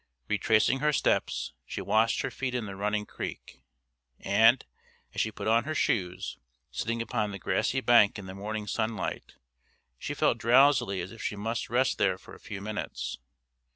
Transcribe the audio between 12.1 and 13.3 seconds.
for a few minutes.